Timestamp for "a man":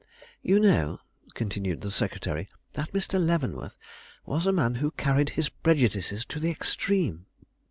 4.47-4.73